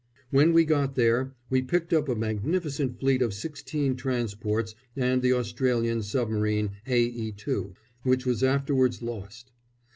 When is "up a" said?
1.93-2.15